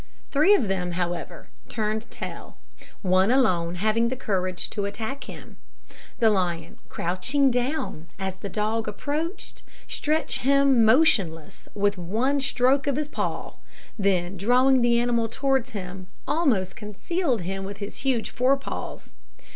Three 0.31 0.55
of 0.55 0.67
them, 0.67 0.93
however, 0.93 1.49
turned 1.69 2.09
tail, 2.09 2.57
one 3.03 3.29
alone 3.29 3.75
having 3.75 4.07
the 4.09 4.15
courage 4.15 4.67
to 4.71 4.85
attack 4.85 5.25
him. 5.25 5.57
The 6.17 6.31
lion, 6.31 6.79
crouching 6.89 7.51
down 7.51 8.07
as 8.17 8.37
the 8.37 8.49
dog 8.49 8.87
approached, 8.87 9.61
stretched 9.87 10.39
him 10.39 10.83
motionless 10.83 11.67
with 11.75 11.99
one 11.99 12.39
stroke 12.39 12.87
of 12.87 12.95
his 12.95 13.07
paw; 13.09 13.57
then 13.95 14.37
drawing 14.37 14.81
the 14.81 14.99
animal 14.99 15.27
towards 15.29 15.69
him, 15.69 16.07
almost 16.27 16.75
concealed 16.75 17.41
him 17.41 17.63
with 17.63 17.77
his 17.77 17.97
huge 17.97 18.31
fore 18.31 18.57
paws. 18.57 19.13